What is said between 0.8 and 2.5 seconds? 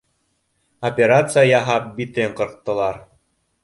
Операция яһап, битен